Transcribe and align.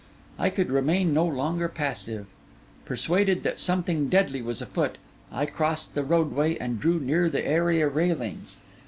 I 0.39 0.49
could 0.49 0.71
remain 0.71 1.13
no 1.13 1.27
longer 1.27 1.67
passive. 1.69 2.25
Persuaded 2.85 3.43
that 3.43 3.59
something 3.59 4.09
deadly 4.09 4.41
was 4.41 4.59
afoot, 4.59 4.97
I 5.31 5.45
crossed 5.45 5.93
the 5.93 6.03
roadway 6.03 6.57
and 6.57 6.79
drew 6.79 6.99
near 6.99 7.29
the 7.29 7.45
area 7.45 7.87
railings. 7.87 8.55